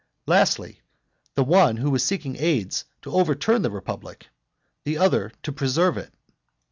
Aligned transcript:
Lastly, 0.25 0.81
the 1.35 1.43
one 1.43 1.79
was 1.91 2.03
seeking 2.03 2.35
aids 2.35 2.85
to 3.03 3.11
overturn 3.13 3.61
the 3.61 3.69
republic; 3.69 4.29
the 4.83 4.97
other 4.97 5.31
to 5.43 5.51
preserve 5.53 5.95
it. 5.95 6.11